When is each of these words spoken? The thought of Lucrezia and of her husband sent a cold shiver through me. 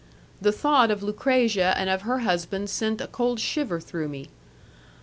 The 0.41 0.51
thought 0.51 0.89
of 0.89 1.03
Lucrezia 1.03 1.75
and 1.77 1.87
of 1.87 2.01
her 2.01 2.21
husband 2.21 2.71
sent 2.71 3.01
a 3.01 3.07
cold 3.07 3.39
shiver 3.39 3.79
through 3.79 4.07
me. 4.09 4.29